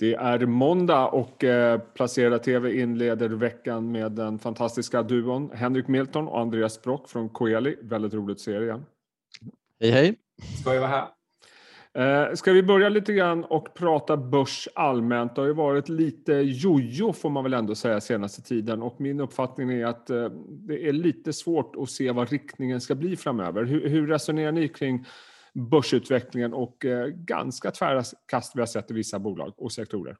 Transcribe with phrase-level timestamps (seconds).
[0.00, 6.28] Det är måndag och eh, Placera TV inleder veckan med den fantastiska duon Henrik Milton
[6.28, 7.76] och Andreas Brock från Coeli.
[7.82, 8.86] Väldigt roligt att se er igen.
[9.80, 10.14] Hej hej!
[10.60, 12.28] Ska jag vara här.
[12.28, 15.34] Eh, ska vi börja lite grann och prata börs allmänt?
[15.34, 19.20] Det har ju varit lite jojo får man väl ändå säga senaste tiden och min
[19.20, 23.64] uppfattning är att eh, det är lite svårt att se vad riktningen ska bli framöver.
[23.64, 25.06] Hur, hur resonerar ni kring
[25.54, 30.16] börsutvecklingen och eh, ganska tvära kast vi har sett i vissa bolag och sektorer.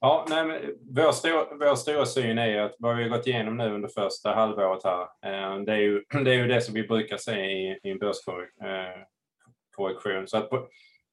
[0.00, 3.56] Ja, nej, men vår, stora, vår stora syn är att vad vi har gått igenom
[3.56, 6.82] nu under första halvåret här, eh, det är ju det, är ju det som vi
[6.82, 10.18] brukar se i, i en börskorrektion.
[10.18, 10.68] Eh, Så att på,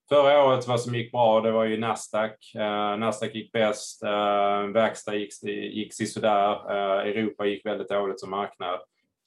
[0.09, 2.55] förra året, vad som gick bra, det var ju Nasdaq.
[2.55, 4.03] Eh, Nasdaq gick bäst,
[4.73, 8.79] verkstad gick, gick sådär, Europa gick väldigt dåligt som marknad.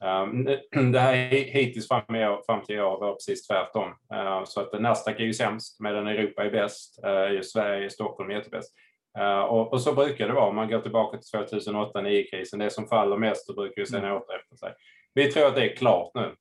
[0.05, 0.45] Ehm,
[0.93, 3.95] det här hittills fram, i år, fram till i år var precis tvärtom.
[4.15, 7.05] Ehm, så att Nasdaq är ju sämst medan Europa är bäst.
[7.05, 8.75] Ehm, Sverige, Stockholm är jättebäst.
[9.49, 12.59] Och, och så brukar det vara om man går tillbaka till 2008, 9-krisen.
[12.59, 14.17] Det som faller mest brukar ju sen mm.
[14.17, 14.75] återhämta sig.
[15.15, 16.35] Vi tror att det är klart nu.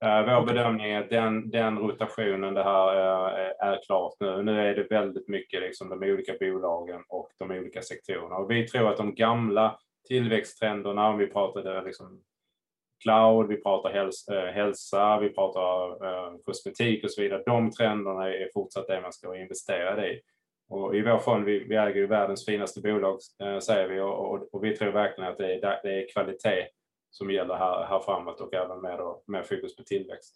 [0.00, 2.94] Vår bedömning är att den, den rotationen, det här
[3.60, 4.42] är klart nu.
[4.42, 8.36] Nu är det väldigt mycket liksom de olika bolagen och de olika sektorerna.
[8.36, 12.22] Och vi tror att de gamla tillväxttrenderna, om vi pratar liksom
[13.02, 17.42] cloud, vi pratar hälsa, eh, hälsa vi pratar eh, kosmetik och så vidare.
[17.46, 20.20] De trenderna är fortsatt det man ska investera i.
[20.70, 24.30] Och I vår fond, vi, vi äger ju världens finaste bolag eh, säger vi och,
[24.30, 26.66] och, och, vi tror verkligen att det är, det är kvalitet
[27.10, 30.34] som gäller här, här framåt och även med, då, med fokus på tillväxt.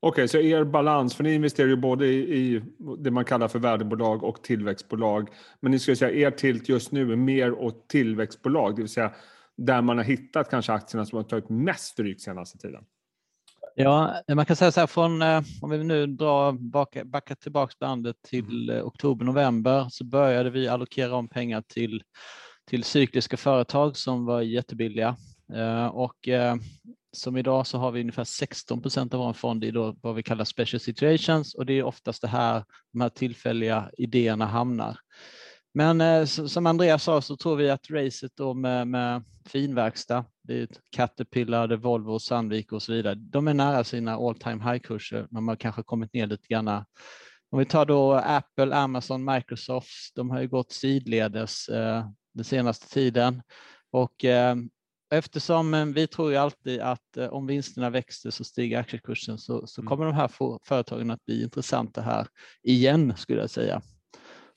[0.00, 2.62] Okej, okay, så er balans, för ni investerar ju både i, i,
[2.98, 5.28] det man kallar för värdebolag och tillväxtbolag.
[5.60, 9.12] Men ni skulle säga er tilt just nu är mer åt tillväxtbolag, det vill säga
[9.56, 12.84] där man har hittat kanske aktierna som har tagit mest stryk senaste tiden?
[13.74, 17.78] Ja, man kan säga så här från, eh, om vi nu drar backa, backa tillbaks
[17.78, 18.76] bandet till mm.
[18.76, 22.02] eh, oktober, november så började vi allokera om pengar till,
[22.70, 25.16] till cykliska företag som var jättebilliga.
[25.54, 26.28] Eh, och
[27.12, 30.22] som idag så har vi ungefär 16 procent av vår fond i då vad vi
[30.22, 34.98] kallar special situations och det är oftast det här de här tillfälliga idéerna hamnar.
[35.74, 40.62] Men eh, som Andreas sa så tror vi att racet då med, med finverkstad, det
[40.62, 45.26] är Caterpillar, det Volvo, Sandvik och så vidare, de är nära sina all time high-kurser.
[45.30, 46.68] De har kanske kommit ner lite grann.
[47.50, 52.88] Om vi tar då Apple, Amazon, Microsoft, de har ju gått sidledes eh, den senaste
[52.88, 53.42] tiden.
[53.90, 54.56] Och eh,
[55.12, 59.66] eftersom eh, vi tror ju alltid att eh, om vinsterna växer så stiger aktiekursen så,
[59.66, 59.88] så mm.
[59.88, 60.30] kommer de här
[60.64, 62.26] företagen att bli intressanta här
[62.62, 63.82] igen skulle jag säga.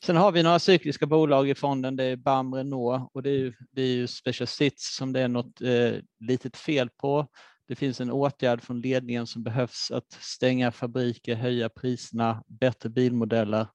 [0.04, 1.96] Sen har vi några cykliska bolag i fonden.
[1.96, 5.22] Det är BAM Renault och det är ju, det är ju Special Sits som det
[5.22, 7.28] är något eh, litet fel på.
[7.68, 13.68] Det finns en åtgärd från ledningen som behövs att stänga fabriker, höja priserna, bättre bilmodeller.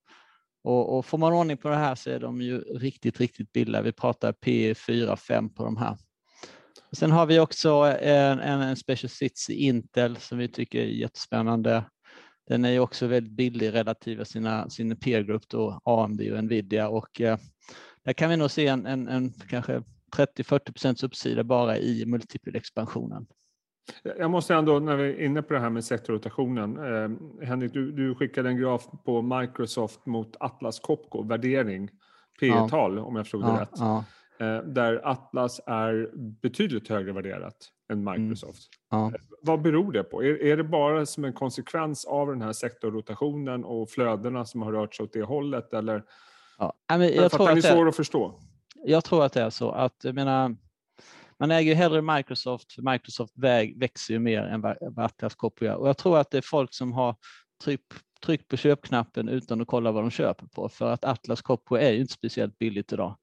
[0.65, 3.83] Och, och får man ordning på det här så är de ju riktigt, riktigt billiga.
[3.83, 5.97] Vi pratar P 4-5 på de här.
[6.93, 7.71] Sen har vi också
[8.01, 11.85] en, en special sits i Intel som vi tycker är jättespännande.
[12.51, 16.89] Den är ju också väldigt billig relativt sina, sin peer group då AMD och Nvidia
[16.89, 17.39] och eh,
[18.05, 19.83] där kan vi nog se en, en, en kanske
[20.17, 23.27] 30-40 procents uppsida bara i multipelexpansionen.
[24.03, 26.77] Jag måste ändå, när vi är inne på det här med sektorrotationen.
[26.77, 31.91] Eh, Henrik, du, du skickade en graf på Microsoft mot Atlas Copco, värdering,
[32.41, 33.03] P tal ja.
[33.03, 33.71] om jag förstod det ja, rätt.
[33.77, 34.05] Ja.
[34.41, 36.11] Eh, där Atlas är
[36.43, 37.57] betydligt högre värderat
[37.91, 38.23] än mm.
[38.23, 38.69] Microsoft.
[38.93, 39.05] Mm.
[39.05, 39.19] Ja.
[39.43, 40.25] Vad beror det på?
[40.25, 44.73] Är, är det bara som en konsekvens av den här sektorrotationen och flödena som har
[44.73, 45.73] rört sig åt det hållet?
[45.73, 46.03] Eller?
[46.59, 46.73] Ja.
[46.89, 48.41] Men jag, jag tror att det är svårt att förstå.
[48.85, 49.71] Jag tror att det är så.
[49.71, 50.57] att jag menar,
[51.39, 55.75] man äger hellre Microsoft, för Microsoft väg, växer ju mer än vad, Atlas Copco gör.
[55.75, 57.17] Och jag tror att det är folk som har
[57.65, 60.69] tryckt tryckt på köpknappen utan att kolla vad de köper på.
[60.69, 63.17] För att Atlas Copco är ju inte speciellt billigt idag.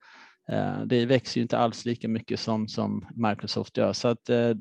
[0.49, 3.93] Eh, det växer ju inte alls lika mycket som, som Microsoft gör.
[3.93, 4.55] Så att, eh,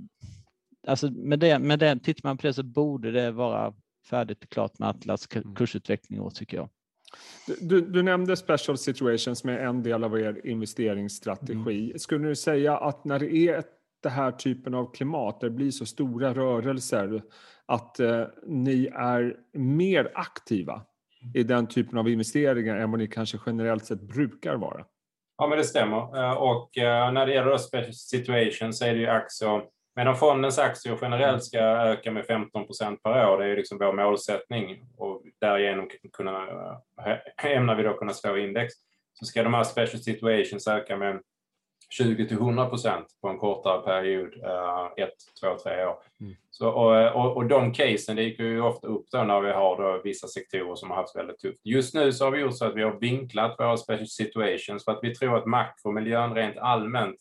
[0.87, 3.75] alltså med det, med det, tittar man på det så borde det vara
[4.11, 5.55] färdigt och klart med Atlas mm.
[5.55, 6.69] kursutveckling år tycker jag.
[7.61, 11.85] Du, du, nämnde special situations med en del av er investeringsstrategi.
[11.85, 11.99] Mm.
[11.99, 13.65] Skulle du säga att när det är
[14.03, 17.23] det här typen av klimat, där det blir så stora rörelser,
[17.67, 20.83] att eh, ni är mer aktiva
[21.35, 24.85] i den typen av investeringar än vad ni kanske generellt sett brukar vara?
[25.39, 26.23] Ja, men det stämmer.
[26.23, 29.63] Eh, och eh, när det gäller special situation så är det ju aktier,
[29.97, 33.93] medan fondens aktier generellt ska öka med 15 procent per år, det är liksom vår
[33.93, 34.89] målsättning.
[34.97, 36.49] Och därigenom kunna,
[37.07, 38.75] eh, ämnar vi då kunna slå index,
[39.13, 41.21] så ska de här special situations öka med
[41.91, 44.35] 20 till 100 procent på en kortare period,
[44.97, 45.97] ett, två, tre år.
[46.21, 46.37] Mm.
[46.51, 50.01] Så, och, och, och de casen dyker ju ofta upp då när vi har då
[50.05, 51.61] vissa sektorer som har haft väldigt tufft.
[51.65, 54.93] Just nu så har vi gjort så att vi har vinklat våra special situations för
[54.93, 57.17] att vi tror att makromiljön rent allmänt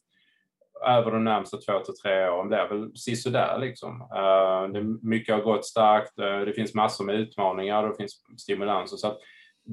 [0.85, 4.01] över de närmsta två till tre åren, det är väl sisådär liksom.
[4.01, 8.97] Uh, det, mycket har gått starkt, uh, det finns massor med utmaningar, det finns stimulanser.
[8.97, 9.19] Så att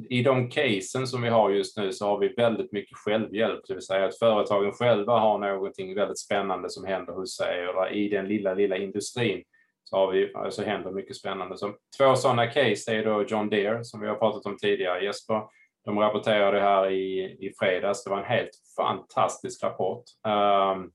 [0.09, 3.75] i de casen som vi har just nu så har vi väldigt mycket självhjälp, det
[3.75, 8.09] vill säga att företagen själva har någonting väldigt spännande som händer hos sig och i
[8.09, 9.43] den lilla, lilla industrin
[9.85, 11.57] så, har vi, så händer mycket spännande.
[11.57, 15.43] Så två sådana case är då John Deere som vi har pratat om tidigare, Jesper.
[15.85, 20.05] De rapporterade här i, i fredags, det var en helt fantastisk rapport.
[20.27, 20.91] Um,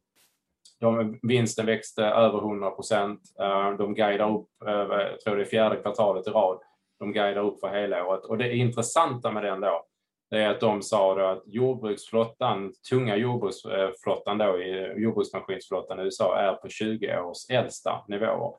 [0.79, 3.21] de, vinsten växte över 100 procent.
[3.41, 6.59] Uh, de guidar upp, uh, jag tror det är fjärde kvartalet i rad,
[6.99, 8.25] de guidar upp för hela året.
[8.25, 9.85] Och det intressanta med den då,
[10.29, 14.57] det är att de sa då att jordbruksflottan, tunga jordbruksflottan då,
[14.97, 18.53] jordbruksmaskinsflottan i USA är på 20 års äldsta nivåer.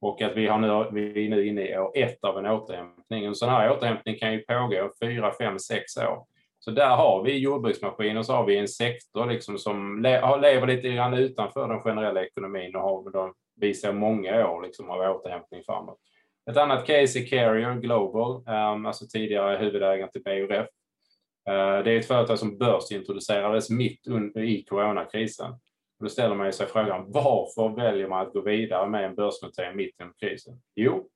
[0.00, 3.24] Och att vi, har nu, vi är nu inne i år ett av en återhämtning.
[3.24, 6.26] En sån här återhämtning kan ju pågå fyra, fem, sex år.
[6.58, 10.88] Så där har vi jordbruksmaskiner, så har vi en sektor liksom som le lever lite
[10.88, 15.98] grann utanför den generella ekonomin och har de visar många år liksom av återhämtning framåt.
[16.50, 20.68] Ett annat case är Carrier Global, ehm, alltså tidigare huvudägaren till BRF.
[21.48, 25.54] Eh, det är ett företag som börsintroducerades mitt under, i coronakrisen.
[26.00, 30.00] Då ställer man sig frågan varför väljer man att gå vidare med en börsnotering mitt
[30.00, 30.60] under krisen?
[30.74, 31.08] Jo,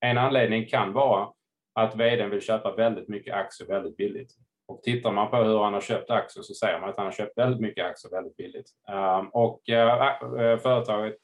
[0.00, 1.28] en anledning kan vara
[1.74, 4.32] att vdn vill köpa väldigt mycket aktier väldigt billigt.
[4.66, 7.12] Och tittar man på hur han har köpt aktier så ser man att han har
[7.12, 8.70] köpt väldigt mycket aktier väldigt billigt.
[8.88, 11.16] Ehm, och eh, eh, företaget,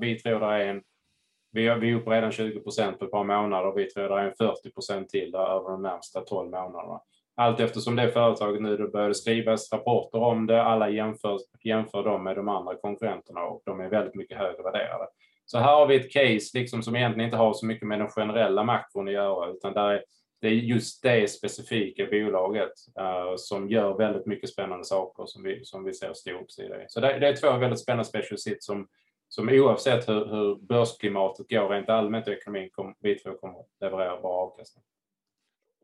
[0.00, 0.82] vi tror det är en
[1.52, 4.24] vi är, uppe redan 20 procent på ett par månader och vi tror det är
[4.24, 7.00] en 40 procent till över de närmsta 12 månaderna.
[7.36, 12.24] Allt eftersom det företaget nu då började skrivas rapporter om det, alla jämför, jämför dem
[12.24, 15.06] med de andra konkurrenterna och de är väldigt mycket högre värderade.
[15.44, 18.08] Så här har vi ett case liksom som egentligen inte har så mycket med den
[18.08, 20.04] generella makron att göra, utan där är,
[20.40, 25.64] det är just det specifika bolaget uh, som gör väldigt mycket spännande saker som vi,
[25.64, 26.84] som vi ser stor uppsida i.
[26.88, 28.88] Så det, det, är två väldigt spännande special som,
[29.30, 34.20] som oavsett hur, hur börsklimatet går rent allmänt i ekonomin, kom, vi två kommer leverera
[34.20, 34.84] bra avkastning.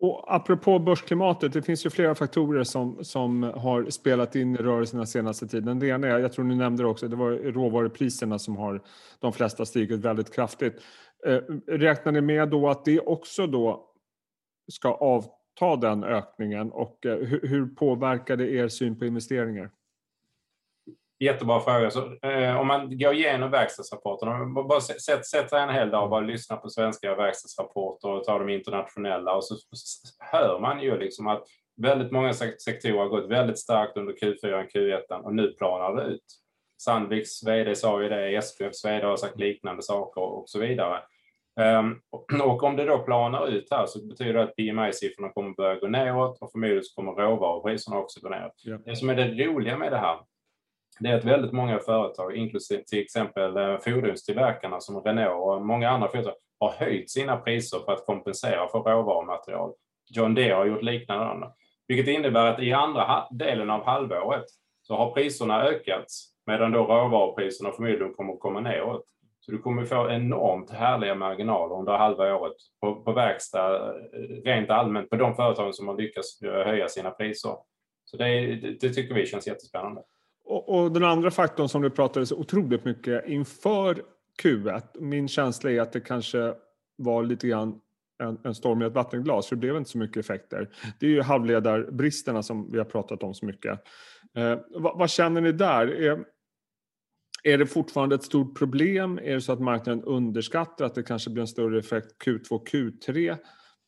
[0.01, 5.01] Och apropå börsklimatet, det finns ju flera faktorer som, som har spelat in i rörelserna
[5.01, 5.79] den senaste tiden.
[5.79, 8.83] Det ena är, jag tror ni nämnde det också, det var råvarupriserna som har
[9.21, 10.83] de flesta stigit väldigt kraftigt.
[11.27, 13.91] Eh, räknar ni med då att det också då
[14.73, 19.71] ska avta den ökningen och eh, hur, hur påverkar det er syn på investeringar?
[21.19, 21.91] Jättebra fråga.
[21.91, 26.21] Så, eh, om man går igenom verkstadsrapporterna, bara sätt, sätt en hel dag och bara
[26.21, 29.57] lyssna på svenska verkstadsrapporter och ta de internationella och så
[30.19, 31.43] hör man ju liksom att
[31.83, 36.03] väldigt många sektorer har gått väldigt starkt under Q4 och Q1 och nu planar det
[36.03, 36.25] ut.
[36.83, 41.03] Sandviks VD sa ju det, SKFs VD har sagt liknande saker och så vidare.
[41.61, 45.81] Um, och om det då planar ut här så betyder det att PMI-siffrorna kommer börja
[45.81, 48.53] gå neråt och förmodligen kommer råvarupriserna också gå neråt.
[48.65, 48.79] Ja.
[48.85, 50.19] Det som är det roliga med det här
[50.99, 55.91] det är att väldigt många företag, inklusive till exempel eh, fordonstillverkarna som Renault och många
[55.91, 59.73] andra företag, har höjt sina priser för att kompensera för råvarumaterial.
[60.11, 61.51] John Deere har gjort liknande.
[61.89, 64.45] Vilket innebär att i andra delen av halvåret
[64.83, 66.07] så har priserna ökat
[66.47, 69.05] medan då råvarupriserna förmodligen kommer att komma neråt.
[69.41, 73.93] Så du kommer få enormt härliga marginaler under halva året på, på verkstad eh,
[74.45, 77.57] rent allmänt på de företagen som har lyckats eh, höja sina priser.
[78.05, 80.03] Så det, det tycker vi känns jättespännande.
[80.47, 84.03] Och, och, den andra faktorn som du pratade så otroligt mycket inför
[84.43, 86.55] Q1, min känsla är att det kanske
[86.97, 87.81] var lite grann
[88.23, 90.71] en, en storm i ett vattenglas, för det blev inte så mycket effekter.
[91.01, 93.81] Det är ju halvledarbristerna som vi har pratat om så mycket.
[94.37, 95.87] Eh, vad, vad, känner ni där?
[95.87, 96.25] Är,
[97.45, 99.19] är det fortfarande ett stort problem?
[99.19, 103.37] Är det så att marknaden underskattar att det kanske blir en större effekt Q2, Q3?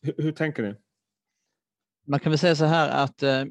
[0.03, 0.75] Hur, hur tänker ni?
[2.07, 3.45] Man kan väl säga så här att eh,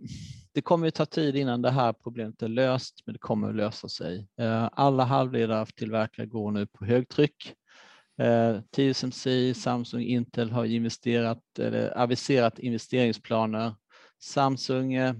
[0.57, 3.55] det kommer att ta tid innan det här problemet är löst, men det kommer att
[3.55, 4.27] lösa sig.
[4.39, 7.53] Eh, alla halvledartillverkare går nu på högtryck.
[8.21, 13.75] Eh, TSMC, Samsung, Intel har investerat, eller aviserat investeringsplaner.
[14.23, 15.13] Samsung eh,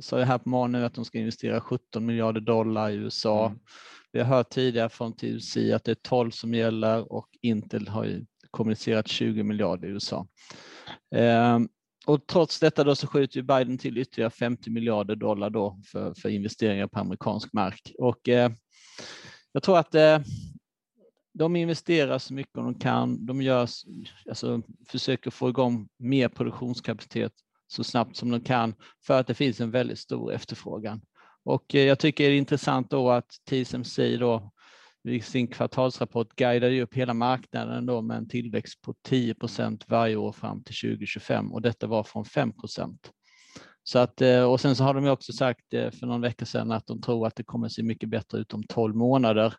[0.00, 3.46] sa ju här på morgonen att de ska investera 17 miljarder dollar i USA.
[3.46, 3.58] Mm.
[4.12, 8.04] Vi har hört tidigare från TSMC att det är 12 som gäller och Intel har
[8.04, 10.26] ju kommunicerat 20 miljarder i USA
[12.06, 16.28] och trots detta då så skjuter Biden till ytterligare 50 miljarder dollar då för, för
[16.28, 17.92] investeringar på amerikansk mark.
[17.98, 18.52] Och eh,
[19.52, 20.18] jag tror att eh,
[21.34, 23.26] de investerar så mycket de kan.
[23.26, 23.68] De gör,
[24.28, 27.32] alltså, försöker få igång mer produktionskapacitet
[27.66, 28.74] så snabbt som de kan
[29.06, 31.00] för att det finns en väldigt stor efterfrågan.
[31.44, 34.52] Och eh, jag tycker det är intressant då att TSMC då
[35.04, 40.32] i sin kvartalsrapport guidade upp hela marknaden då med en tillväxt på 10% varje år
[40.32, 42.52] fram till 2025 och detta var från 5
[43.86, 46.72] så att, eh, och sen så har de också sagt eh, för någon vecka sedan
[46.72, 49.54] att de tror att det kommer se mycket bättre ut om 12 månader.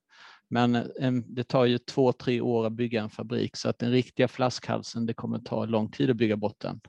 [0.49, 3.91] Men eh, det tar ju två, tre år att bygga en fabrik så att den
[3.91, 6.79] riktiga flaskhalsen, det kommer ta lång tid att bygga bort den.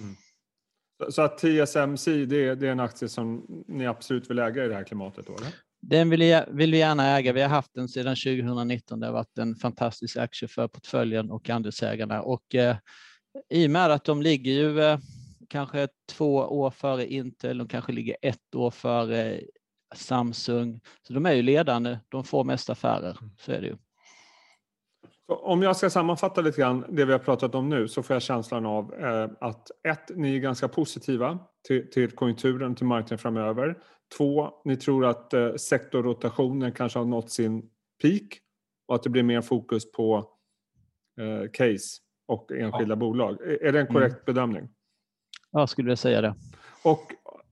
[0.00, 0.14] Mm.
[1.10, 4.68] Så att TSMC, det är, det är en aktie som ni absolut vill äga i
[4.68, 5.26] det här klimatet?
[5.26, 5.67] Då, eller?
[5.80, 7.32] Den vill, jag, vill vi gärna äga.
[7.32, 9.00] Vi har haft den sedan 2019.
[9.00, 12.22] Det har varit en fantastisk aktie för portföljen och andelsägarna.
[12.22, 12.76] Och, eh,
[13.50, 14.98] I och med att de ligger ju eh,
[15.48, 19.40] kanske två år före Intel, de kanske ligger ett år före
[19.94, 20.80] Samsung.
[21.02, 23.30] Så de är ju ledande, de får mest affärer, mm.
[23.38, 23.76] så är det ju.
[25.28, 28.22] Om jag ska sammanfatta lite grann det vi har pratat om nu så får jag
[28.22, 33.78] känslan av eh, att ett, ni är ganska positiva till, till konjunkturen, till marknaden framöver.
[34.16, 37.70] Två, ni tror att eh, sektorrotationen kanske har nått sin
[38.02, 38.40] peak
[38.86, 40.30] och att det blir mer fokus på
[41.20, 42.96] eh, case och enskilda ja.
[42.96, 43.40] bolag.
[43.40, 44.22] Är det en korrekt mm.
[44.26, 44.68] bedömning?
[45.50, 46.34] Ja, skulle jag säga det.
[46.84, 47.02] Och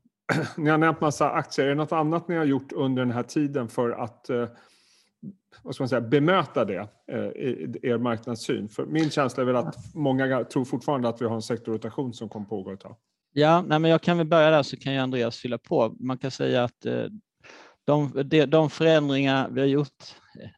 [0.56, 1.66] ni har nämnt massa aktier.
[1.66, 4.48] Är det något annat ni har gjort under den här tiden för att eh,
[5.62, 6.88] vad ska man säga, bemöta det
[7.36, 8.68] i er marknadssyn?
[8.68, 12.28] För min känsla är väl att många tror fortfarande att vi har en sektorrotation som
[12.28, 12.96] kommer pågå ett tag.
[13.38, 15.96] Ja, nej, men jag kan väl börja där så kan ju Andreas fylla på.
[16.00, 17.04] Man kan säga att eh,
[17.84, 20.04] de, de, de förändringar vi har gjort,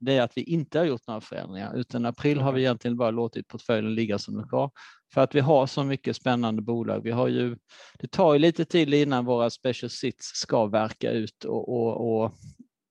[0.00, 3.10] det är att vi inte har gjort några förändringar, utan april har vi egentligen bara
[3.10, 4.70] låtit portföljen ligga som den ska,
[5.14, 7.00] för att vi har så mycket spännande bolag.
[7.02, 7.56] Vi har ju,
[7.98, 12.32] det tar ju lite tid innan våra special sits ska verka ut och, och, och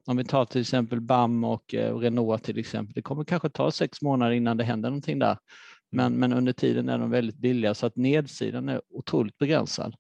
[0.06, 3.72] om vi tar till exempel BAM och eh, Renault till exempel, det kommer kanske ta
[3.72, 5.38] sex månader innan det händer någonting där.
[5.92, 9.96] Men, men under tiden är de väldigt billiga så att nedsidan är otroligt begränsad.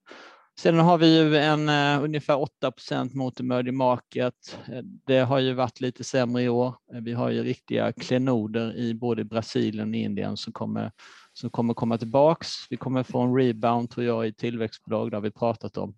[0.60, 4.60] Sedan har vi ju en eh, ungefär 8% mot emerging market.
[4.68, 6.76] Eh, det har ju varit lite sämre i år.
[6.94, 10.92] Eh, vi har ju riktiga klenoder i både Brasilien och Indien som kommer,
[11.34, 12.50] som kommer komma tillbaks.
[12.70, 15.96] Vi kommer få en rebound tror jag i tillväxtbolag, det har vi pratat om.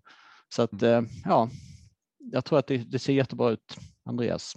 [0.55, 1.49] Så att eh, ja,
[2.31, 4.55] jag tror att det, det ser jättebra ut, Andreas.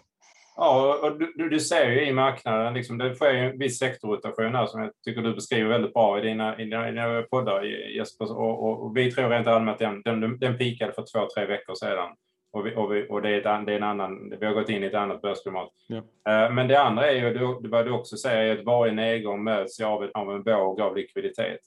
[0.57, 4.67] Ja, och du, du ser ju i marknaden, liksom, det sker en viss sektorrotation här
[4.67, 7.63] som jag tycker du beskriver väldigt bra i dina, i dina, i dina poddar
[7.97, 8.33] Jesper.
[8.33, 11.47] Och, och, och, vi tror rent allmänt att den, den, den pikade för två, tre
[11.47, 12.09] veckor sedan.
[12.53, 14.69] Och, vi, och, vi, och det, är ett, det är en annan, vi har gått
[14.69, 15.69] in i ett annat börsklimat.
[15.87, 15.97] Ja.
[15.97, 19.81] Uh, men det andra är ju, vad du också säger, är att varje nedgång möts
[19.81, 21.61] av, av en våg av likviditet.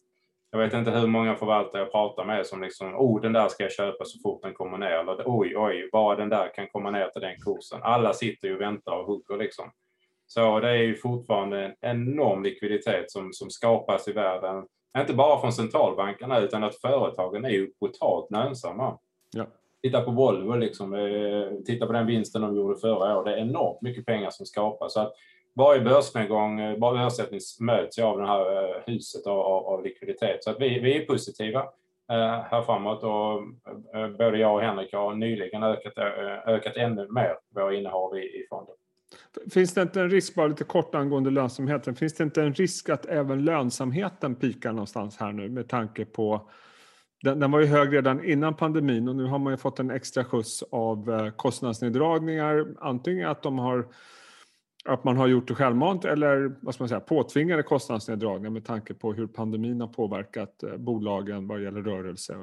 [0.56, 3.64] Jag vet inte hur många förvaltare jag pratar med som liksom, oh den där ska
[3.64, 4.92] jag köpa så fort den kommer ner.
[4.92, 7.80] Eller oj, oj, bara den där kan komma ner till den kursen.
[7.84, 9.72] Alla sitter ju och väntar och hugger liksom.
[10.28, 14.66] Så det är ju fortfarande en enorm likviditet som, som skapas i världen.
[14.98, 18.98] Inte bara från centralbankerna utan att företagen är ju brutalt lönsamma.
[19.36, 19.46] Ja.
[19.82, 23.26] Titta på Volvo, liksom, eh, titta på den vinsten de gjorde förra året.
[23.26, 24.94] Det är enormt mycket pengar som skapas.
[24.94, 25.14] Så att
[25.56, 30.44] varje börsnedgång, eh, varje översättning möts av det här eh, huset av, av likviditet.
[30.44, 31.60] Så att vi, vi är positiva
[32.12, 33.42] eh, här framåt och
[33.96, 35.98] eh, både jag och Henrik har nyligen ökat,
[36.48, 38.76] ökat ännu mer våra innehav i, i fonden.
[39.54, 42.90] Finns det inte en risk, bara lite kort angående lönsamheten, finns det inte en risk
[42.90, 46.50] att även lönsamheten pikar någonstans här nu med tanke på
[47.24, 49.92] den, den, var ju hög redan innan pandemin och nu har man ju fått en
[49.92, 52.66] extra skjuts av kostnadsneddragningar.
[52.80, 53.88] Antingen att de har
[54.86, 58.94] att man har gjort det självmant eller vad ska man säga, påtvingade kostnadsneddragningar med tanke
[58.94, 62.38] på hur pandemin har påverkat eh, bolagen vad gäller rörelser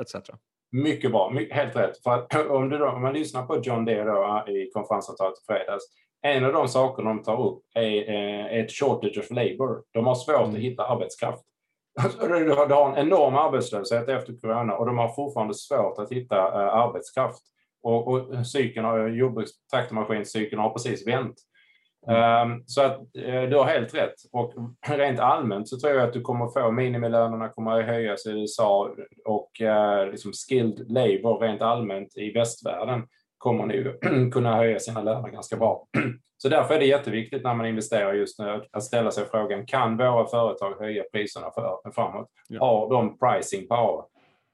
[0.00, 0.30] etc.
[0.72, 2.02] Mycket bra, helt rätt.
[2.02, 5.84] För om, du då, om man lyssnar på John Deere då, i konferensavtalet i fredags,
[6.22, 9.82] en av de saker de tar upp är eh, ett shortage of labor.
[9.92, 10.50] De har svårt mm.
[10.50, 11.42] att hitta arbetskraft.
[12.20, 16.74] Du har en enorm arbetslöshet efter corona och de har fortfarande svårt att hitta eh,
[16.74, 17.42] arbetskraft.
[17.82, 21.36] Och, och cykeln har, jordbrukstraktormaskincykeln har precis vänt.
[22.06, 24.14] Um, så att uh, du har helt rätt.
[24.32, 24.54] Och
[24.88, 28.94] rent allmänt så tror jag att du kommer få minimilönerna kommer att höjas i USA
[29.24, 33.02] och uh, liksom skilled labor rent allmänt i västvärlden
[33.38, 33.98] kommer nu
[34.32, 35.86] kunna höja sina löner ganska bra.
[36.42, 39.96] Så därför är det jätteviktigt när man investerar just nu att ställa sig frågan, kan
[39.96, 42.28] våra företag höja priserna för, framåt?
[42.48, 42.60] Ja.
[42.60, 44.04] Har de pricing power?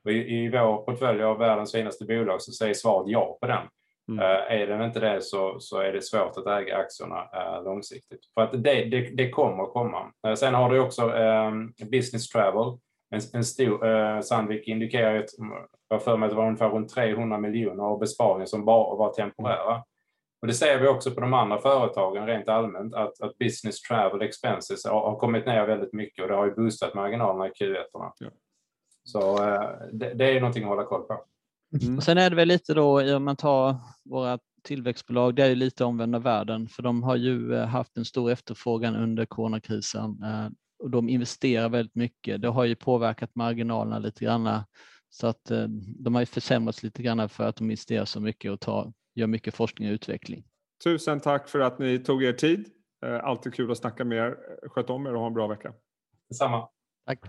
[0.08, 3.66] Och i, I vår portfölj av världens finaste bolag så säger svaret ja på den.
[4.08, 4.24] Mm.
[4.24, 8.20] Uh, är den inte det så, så är det svårt att äga aktierna uh, långsiktigt.
[8.34, 10.12] För att det, det, det kommer att komma.
[10.26, 12.78] Uh, sen har du också um, business travel.
[13.10, 15.30] En, en stor, Sandvik indikerar att
[15.88, 19.12] jag för mig att det var ungefär runt 300 miljoner av besparingar som bara var
[19.12, 19.82] temporära.
[20.40, 24.22] Och det ser vi också på de andra företagen rent allmänt, att, att business travel
[24.22, 27.84] expenses har, har kommit ner väldigt mycket och det har ju boostat marginalerna i Q1.
[27.92, 28.30] Ja.
[29.08, 31.24] Så eh, det, det är någonting att hålla koll på.
[31.82, 31.96] Mm.
[31.96, 35.54] Och sen är det väl lite då, om man tar våra tillväxtbolag, det är ju
[35.54, 40.48] lite omvända världen, för de har ju eh, haft en stor efterfrågan under coronakrisen eh,
[40.78, 42.42] och de investerar väldigt mycket.
[42.42, 44.62] Det har ju påverkat marginalerna lite grann,
[45.10, 45.50] så att
[45.98, 49.26] de har ju försämrats lite grann för att de investerar så mycket och tar, gör
[49.26, 50.44] mycket forskning och utveckling.
[50.84, 52.68] Tusen tack för att ni tog er tid.
[53.22, 54.36] Alltid kul att snacka med er.
[54.68, 55.72] Sköt om er och ha en bra vecka.
[56.28, 56.68] Detsamma.
[57.06, 57.20] Tack.